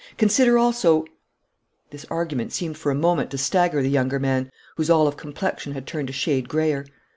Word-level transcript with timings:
Consider 0.17 0.57
also' 0.57 1.05
This 1.91 2.07
argument 2.09 2.53
seemed 2.53 2.75
for 2.75 2.91
a 2.91 2.95
moment 2.95 3.29
to 3.29 3.37
stagger 3.37 3.83
the 3.83 3.89
younger 3.91 4.17
man, 4.19 4.49
whose 4.75 4.89
olive 4.89 5.15
complexion 5.15 5.73
had 5.73 5.85
turned 5.85 6.09
a 6.09 6.11
shade 6.11 6.49
greyer. 6.49 6.87